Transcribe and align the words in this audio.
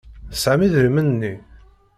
Tesɛam 0.31 0.61
idrimen-nni? 0.65 1.33